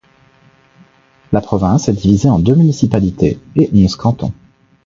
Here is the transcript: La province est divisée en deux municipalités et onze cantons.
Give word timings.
La 1.31 1.41
province 1.41 1.87
est 1.87 1.93
divisée 1.93 2.27
en 2.31 2.39
deux 2.39 2.55
municipalités 2.55 3.37
et 3.55 3.69
onze 3.71 3.95
cantons. 3.95 4.33